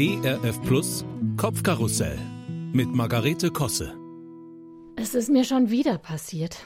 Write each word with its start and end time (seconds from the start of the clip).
ERF 0.00 0.62
Plus 0.62 1.04
Kopfkarussell 1.36 2.16
mit 2.72 2.86
Margarete 2.94 3.50
Kosse. 3.50 3.98
Es 4.94 5.16
ist 5.16 5.28
mir 5.28 5.42
schon 5.42 5.70
wieder 5.70 5.98
passiert. 5.98 6.58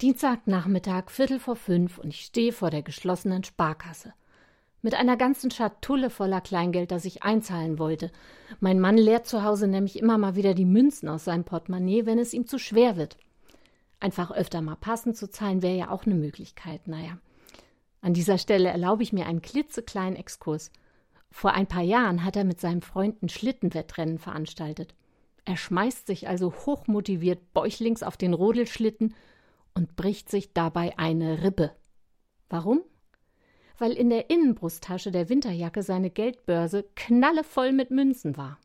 Dienstagnachmittag, 0.00 1.08
Viertel 1.10 1.38
vor 1.38 1.54
fünf, 1.54 1.98
und 1.98 2.08
ich 2.08 2.22
stehe 2.22 2.50
vor 2.50 2.70
der 2.70 2.82
geschlossenen 2.82 3.44
Sparkasse. 3.44 4.12
Mit 4.82 4.96
einer 4.96 5.16
ganzen 5.16 5.52
Schatulle 5.52 6.10
voller 6.10 6.40
Kleingeld, 6.40 6.90
das 6.90 7.04
ich 7.04 7.22
einzahlen 7.22 7.78
wollte. 7.78 8.10
Mein 8.58 8.80
Mann 8.80 8.98
leert 8.98 9.28
zu 9.28 9.44
Hause 9.44 9.68
nämlich 9.68 9.96
immer 9.96 10.18
mal 10.18 10.34
wieder 10.34 10.54
die 10.54 10.64
Münzen 10.64 11.08
aus 11.08 11.24
seinem 11.24 11.44
Portemonnaie, 11.44 12.06
wenn 12.06 12.18
es 12.18 12.34
ihm 12.34 12.48
zu 12.48 12.58
schwer 12.58 12.96
wird. 12.96 13.16
Einfach 14.00 14.32
öfter 14.32 14.62
mal 14.62 14.74
passend 14.74 15.16
zu 15.16 15.30
zahlen 15.30 15.62
wäre 15.62 15.76
ja 15.76 15.90
auch 15.90 16.06
eine 16.06 16.16
Möglichkeit. 16.16 16.88
Naja. 16.88 17.18
An 18.00 18.14
dieser 18.14 18.36
Stelle 18.36 18.68
erlaube 18.68 19.04
ich 19.04 19.12
mir 19.12 19.26
einen 19.26 19.42
klitzekleinen 19.42 20.16
Exkurs. 20.16 20.72
Vor 21.30 21.52
ein 21.52 21.66
paar 21.66 21.82
Jahren 21.82 22.24
hat 22.24 22.36
er 22.36 22.44
mit 22.44 22.60
seinem 22.60 22.82
Freund 22.82 23.22
ein 23.22 23.28
Schlittenwettrennen 23.28 24.18
veranstaltet. 24.18 24.94
Er 25.44 25.56
schmeißt 25.56 26.06
sich 26.06 26.28
also 26.28 26.52
hochmotiviert 26.52 27.52
bäuchlings 27.52 28.02
auf 28.02 28.16
den 28.16 28.34
Rodelschlitten 28.34 29.14
und 29.74 29.96
bricht 29.96 30.28
sich 30.28 30.52
dabei 30.52 30.98
eine 30.98 31.42
Rippe. 31.42 31.72
Warum? 32.48 32.82
Weil 33.78 33.92
in 33.92 34.10
der 34.10 34.28
Innenbrusttasche 34.28 35.10
der 35.10 35.28
Winterjacke 35.28 35.82
seine 35.82 36.10
Geldbörse 36.10 36.84
knallevoll 36.96 37.72
mit 37.72 37.90
Münzen 37.90 38.36
war. 38.36 38.58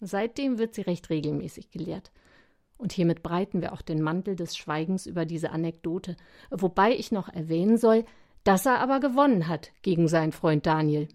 Seitdem 0.00 0.58
wird 0.58 0.74
sie 0.74 0.82
recht 0.82 1.10
regelmäßig 1.10 1.70
geleert. 1.70 2.12
Und 2.76 2.92
hiermit 2.92 3.22
breiten 3.22 3.60
wir 3.60 3.72
auch 3.72 3.82
den 3.82 4.02
Mantel 4.02 4.36
des 4.36 4.56
Schweigens 4.56 5.06
über 5.06 5.24
diese 5.24 5.50
Anekdote, 5.50 6.16
wobei 6.50 6.94
ich 6.94 7.10
noch 7.10 7.28
erwähnen 7.28 7.76
soll, 7.76 8.04
dass 8.44 8.66
er 8.66 8.80
aber 8.80 9.00
gewonnen 9.00 9.48
hat 9.48 9.72
gegen 9.82 10.06
seinen 10.06 10.32
Freund 10.32 10.66
Daniel. 10.66 11.08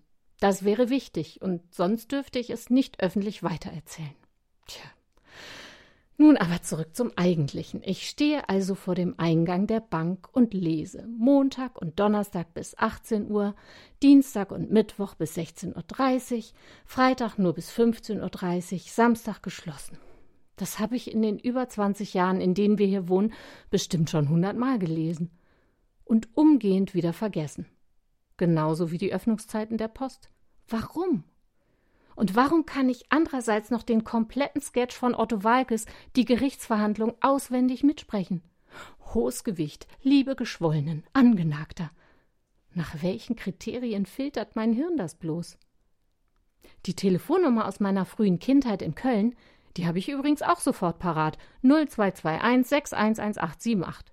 Das 0.44 0.66
wäre 0.66 0.90
wichtig, 0.90 1.42
und 1.42 1.62
sonst 1.74 2.12
dürfte 2.12 2.38
ich 2.38 2.50
es 2.50 2.70
nicht 2.70 3.00
öffentlich 3.00 3.44
weitererzählen. 3.44 4.14
Tja. 4.68 4.84
Nun 6.18 6.36
aber 6.36 6.62
zurück 6.62 6.98
zum 6.98 7.14
Eigentlichen. 7.16 7.82
Ich 7.82 8.10
stehe 8.10 8.50
also 8.50 8.76
vor 8.76 8.94
dem 8.94 9.18
Eingang 9.18 9.68
der 9.68 9.80
Bank 9.80 10.28
und 10.34 10.54
lese 10.54 11.08
Montag 11.08 11.82
und 11.82 11.98
Donnerstag 11.98 12.54
bis 12.54 12.78
18 12.78 13.32
Uhr, 13.32 13.56
Dienstag 14.02 14.52
und 14.52 14.70
Mittwoch 14.70 15.16
bis 15.16 15.38
16.30 15.38 16.36
Uhr, 16.36 16.44
Freitag 16.84 17.38
nur 17.38 17.54
bis 17.54 17.72
15.30 17.72 18.74
Uhr, 18.74 18.80
Samstag 18.80 19.44
geschlossen. 19.44 19.98
Das 20.58 20.78
habe 20.78 20.98
ich 20.98 21.10
in 21.10 21.22
den 21.22 21.40
über 21.40 21.70
20 21.70 22.14
Jahren, 22.14 22.42
in 22.42 22.54
denen 22.54 22.78
wir 22.78 22.88
hier 22.88 23.08
wohnen, 23.08 23.32
bestimmt 23.70 24.10
schon 24.10 24.28
hundertmal 24.28 24.78
gelesen. 24.78 25.32
Und 26.04 26.36
umgehend 26.36 26.94
wieder 26.94 27.14
vergessen. 27.14 27.66
Genauso 28.36 28.92
wie 28.92 28.98
die 28.98 29.14
Öffnungszeiten 29.14 29.78
der 29.78 29.88
Post. 29.88 30.33
Warum? 30.74 31.24
Und 32.16 32.36
warum 32.36 32.66
kann 32.66 32.90
ich 32.90 33.06
andererseits 33.10 33.70
noch 33.70 33.84
den 33.84 34.04
kompletten 34.04 34.60
Sketch 34.60 34.98
von 34.98 35.14
Otto 35.14 35.44
Walkes, 35.44 35.86
die 36.16 36.26
Gerichtsverhandlung, 36.26 37.14
auswendig 37.22 37.84
mitsprechen? 37.84 38.42
Hohes 39.14 39.44
Gewicht, 39.44 39.86
Liebe 40.02 40.36
geschwollenen, 40.36 41.04
angenagter. 41.14 41.92
Nach 42.74 43.04
welchen 43.04 43.36
Kriterien 43.36 44.08
filtert 44.08 44.56
mein 44.56 44.74
Hirn 44.74 44.98
das 44.98 45.14
bloß? 45.14 45.60
Die 46.88 46.96
Telefonnummer 46.96 47.68
aus 47.68 47.80
meiner 47.80 48.06
frühen 48.06 48.40
Kindheit 48.40 48.82
in 48.82 48.96
Köln, 48.96 49.36
die 49.78 49.86
habe 49.86 50.00
ich 50.00 50.10
übrigens 50.10 50.42
auch 50.42 50.60
sofort 50.60 50.98
parat. 50.98 51.38
0221 51.62 52.68
611878. 52.68 54.12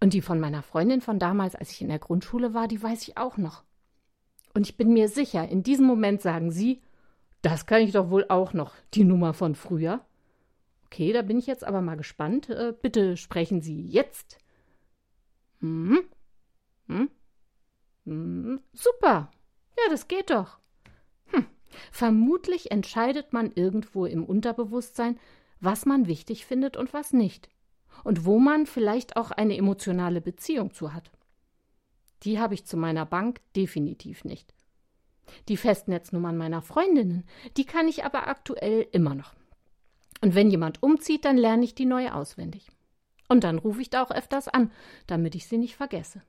Und 0.00 0.12
die 0.12 0.22
von 0.22 0.40
meiner 0.40 0.64
Freundin 0.64 1.02
von 1.02 1.20
damals, 1.20 1.54
als 1.54 1.70
ich 1.70 1.82
in 1.82 1.88
der 1.88 2.00
Grundschule 2.00 2.52
war, 2.52 2.66
die 2.66 2.82
weiß 2.82 3.06
ich 3.06 3.16
auch 3.16 3.36
noch. 3.36 3.62
Und 4.58 4.66
ich 4.68 4.76
bin 4.76 4.92
mir 4.92 5.06
sicher, 5.06 5.48
in 5.48 5.62
diesem 5.62 5.86
Moment 5.86 6.20
sagen 6.20 6.50
Sie, 6.50 6.82
das 7.42 7.66
kann 7.66 7.80
ich 7.80 7.92
doch 7.92 8.10
wohl 8.10 8.26
auch 8.28 8.54
noch, 8.54 8.74
die 8.92 9.04
Nummer 9.04 9.32
von 9.32 9.54
früher. 9.54 10.04
Okay, 10.86 11.12
da 11.12 11.22
bin 11.22 11.38
ich 11.38 11.46
jetzt 11.46 11.62
aber 11.62 11.80
mal 11.80 11.94
gespannt. 11.94 12.50
Äh, 12.50 12.74
bitte 12.82 13.16
sprechen 13.16 13.60
Sie 13.60 13.80
jetzt. 13.82 14.36
Hm? 15.60 16.00
Hm? 16.88 17.08
Hm? 18.04 18.60
Super. 18.72 19.30
Ja, 19.76 19.90
das 19.90 20.08
geht 20.08 20.30
doch. 20.30 20.58
Hm. 21.26 21.46
Vermutlich 21.92 22.72
entscheidet 22.72 23.32
man 23.32 23.52
irgendwo 23.54 24.06
im 24.06 24.24
Unterbewusstsein, 24.24 25.20
was 25.60 25.86
man 25.86 26.08
wichtig 26.08 26.46
findet 26.46 26.76
und 26.76 26.92
was 26.92 27.12
nicht. 27.12 27.48
Und 28.02 28.24
wo 28.24 28.40
man 28.40 28.66
vielleicht 28.66 29.16
auch 29.16 29.30
eine 29.30 29.56
emotionale 29.56 30.20
Beziehung 30.20 30.72
zu 30.74 30.94
hat. 30.94 31.12
Die 32.24 32.38
habe 32.38 32.54
ich 32.54 32.64
zu 32.64 32.76
meiner 32.76 33.06
Bank 33.06 33.40
definitiv 33.54 34.24
nicht. 34.24 34.54
Die 35.48 35.56
Festnetznummern 35.56 36.36
meiner 36.36 36.62
Freundinnen, 36.62 37.24
die 37.56 37.64
kann 37.64 37.88
ich 37.88 38.04
aber 38.04 38.28
aktuell 38.28 38.86
immer 38.92 39.14
noch. 39.14 39.34
Und 40.20 40.34
wenn 40.34 40.50
jemand 40.50 40.82
umzieht, 40.82 41.24
dann 41.24 41.36
lerne 41.36 41.64
ich 41.64 41.74
die 41.74 41.86
neue 41.86 42.14
auswendig. 42.14 42.70
Und 43.28 43.44
dann 43.44 43.58
rufe 43.58 43.82
ich 43.82 43.90
da 43.90 44.02
auch 44.02 44.10
öfters 44.10 44.48
an, 44.48 44.72
damit 45.06 45.34
ich 45.34 45.46
sie 45.46 45.58
nicht 45.58 45.76
vergesse. 45.76 46.22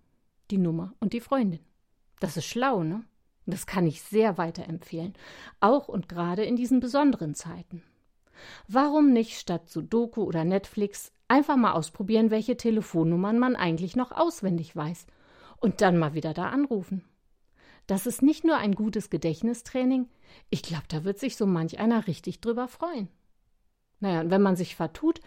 Die 0.51 0.57
Nummer 0.57 0.93
und 0.99 1.13
die 1.13 1.21
Freundin. 1.21 1.61
Das 2.19 2.37
ist 2.37 2.45
schlau, 2.45 2.83
ne? 2.83 3.03
Das 3.45 3.65
kann 3.65 3.87
ich 3.87 4.03
sehr 4.03 4.37
weiterempfehlen, 4.37 5.15
auch 5.59 5.87
und 5.87 6.07
gerade 6.07 6.43
in 6.43 6.55
diesen 6.55 6.79
besonderen 6.79 7.33
Zeiten. 7.33 7.81
Warum 8.67 9.11
nicht 9.11 9.39
statt 9.39 9.69
Sudoku 9.69 10.21
oder 10.23 10.43
Netflix 10.43 11.11
einfach 11.27 11.55
mal 11.55 11.73
ausprobieren, 11.73 12.29
welche 12.29 12.57
Telefonnummern 12.57 13.39
man 13.39 13.55
eigentlich 13.55 13.95
noch 13.95 14.11
auswendig 14.11 14.75
weiß 14.75 15.07
und 15.59 15.81
dann 15.81 15.97
mal 15.97 16.13
wieder 16.13 16.33
da 16.33 16.49
anrufen. 16.49 17.03
Das 17.87 18.05
ist 18.05 18.21
nicht 18.21 18.43
nur 18.43 18.57
ein 18.57 18.75
gutes 18.75 19.09
Gedächtnistraining, 19.09 20.07
ich 20.49 20.61
glaube, 20.61 20.85
da 20.87 21.03
wird 21.03 21.19
sich 21.19 21.35
so 21.35 21.45
manch 21.45 21.79
einer 21.79 22.07
richtig 22.07 22.41
drüber 22.41 22.67
freuen. 22.67 23.09
Naja, 23.99 24.21
und 24.21 24.29
wenn 24.29 24.41
man 24.41 24.55
sich 24.55 24.75
vertut, 24.75 25.19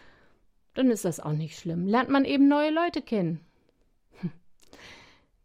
dann 0.75 0.91
ist 0.91 1.05
das 1.05 1.21
auch 1.21 1.33
nicht 1.33 1.59
schlimm. 1.59 1.87
Lernt 1.87 2.09
man 2.09 2.25
eben 2.25 2.49
neue 2.49 2.71
Leute 2.71 3.03
kennen. 3.03 3.41
Hm. 4.21 4.33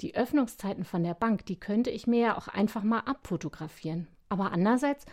Die 0.02 0.16
Öffnungszeiten 0.16 0.86
von 0.86 1.04
der 1.04 1.14
Bank, 1.14 1.46
die 1.46 1.60
könnte 1.60 1.90
ich 1.90 2.08
mir 2.08 2.20
ja 2.20 2.38
auch 2.38 2.48
einfach 2.48 2.84
mal 2.84 3.02
abfotografieren. 3.02 4.08
Aber 4.30 4.52
andererseits 4.52 5.06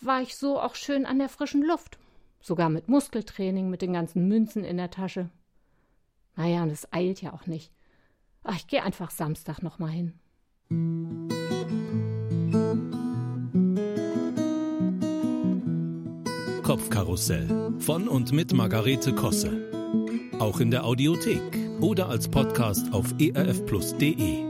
war 0.00 0.20
ich 0.20 0.36
so 0.36 0.60
auch 0.60 0.74
schön 0.74 1.06
an 1.06 1.18
der 1.18 1.28
frischen 1.28 1.62
Luft. 1.62 1.98
Sogar 2.40 2.68
mit 2.68 2.88
Muskeltraining, 2.88 3.70
mit 3.70 3.82
den 3.82 3.94
ganzen 3.94 4.28
Münzen 4.28 4.62
in 4.62 4.76
der 4.76 4.90
Tasche. 4.90 5.30
Naja, 6.36 6.62
und 6.62 6.70
es 6.70 6.92
eilt 6.92 7.22
ja 7.22 7.32
auch 7.32 7.46
nicht. 7.46 7.72
Ach, 8.46 8.56
ich 8.56 8.66
gehe 8.68 8.82
einfach 8.82 9.10
Samstag 9.10 9.62
noch 9.62 9.78
mal 9.78 9.90
hin. 9.90 10.12
Kopfkarussell 16.62 17.74
von 17.78 18.08
und 18.08 18.32
mit 18.32 18.52
Margarete 18.52 19.14
Kosse. 19.14 19.70
Auch 20.38 20.60
in 20.60 20.70
der 20.70 20.84
Audiothek 20.84 21.40
oder 21.80 22.08
als 22.08 22.28
Podcast 22.28 22.92
auf 22.92 23.14
erfplus.de. 23.18 24.44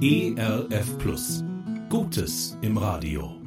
ERF 0.00 0.98
Plus. 0.98 1.44
Gutes 1.88 2.56
im 2.62 2.76
Radio. 2.76 3.39